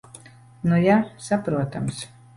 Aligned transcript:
Nu 0.71 0.79
ja. 0.85 0.97
Saprotams. 1.27 2.05